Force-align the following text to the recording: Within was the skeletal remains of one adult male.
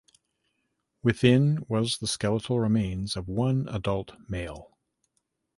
Within 1.03 1.63
was 1.69 1.99
the 1.99 2.07
skeletal 2.07 2.59
remains 2.59 3.15
of 3.15 3.27
one 3.27 3.67
adult 3.69 4.13
male. 4.27 4.75